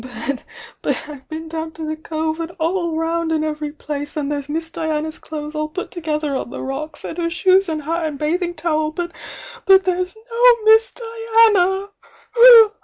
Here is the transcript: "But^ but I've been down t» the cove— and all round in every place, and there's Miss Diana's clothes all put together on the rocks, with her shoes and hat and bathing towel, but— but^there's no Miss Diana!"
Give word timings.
"But^ 0.01 0.43
but 0.81 1.07
I've 1.07 1.29
been 1.29 1.47
down 1.47 1.73
t» 1.73 1.83
the 1.83 1.95
cove— 1.95 2.39
and 2.39 2.49
all 2.59 2.97
round 2.97 3.31
in 3.31 3.43
every 3.43 3.71
place, 3.71 4.17
and 4.17 4.31
there's 4.31 4.49
Miss 4.49 4.71
Diana's 4.71 5.19
clothes 5.19 5.53
all 5.53 5.67
put 5.69 5.91
together 5.91 6.35
on 6.35 6.49
the 6.49 6.59
rocks, 6.63 7.03
with 7.03 7.17
her 7.17 7.29
shoes 7.29 7.69
and 7.69 7.83
hat 7.83 8.05
and 8.07 8.17
bathing 8.17 8.55
towel, 8.55 8.89
but— 8.89 9.11
but^there's 9.67 10.15
no 10.17 10.57
Miss 10.63 10.91
Diana!" 10.91 11.89